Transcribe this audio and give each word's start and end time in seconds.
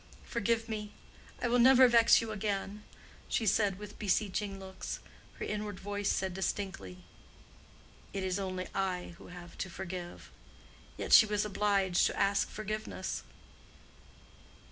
"Forgive 0.23 0.67
me; 0.67 0.93
I 1.43 1.47
will 1.47 1.59
never 1.59 1.87
vex 1.87 2.21
you 2.21 2.31
again," 2.31 2.83
she 3.27 3.45
said, 3.45 3.77
with 3.77 3.99
beseeching 3.99 4.59
looks. 4.59 4.99
Her 5.37 5.45
inward 5.45 5.79
voice 5.79 6.11
said 6.11 6.33
distinctly—"It 6.33 8.23
is 8.23 8.39
only 8.39 8.67
I 8.73 9.13
who 9.19 9.27
have 9.27 9.55
to 9.59 9.69
forgive." 9.69 10.31
Yet 10.97 11.13
she 11.13 11.27
was 11.27 11.45
obliged 11.45 12.07
to 12.07 12.19
ask 12.19 12.49
forgiveness. 12.49 13.21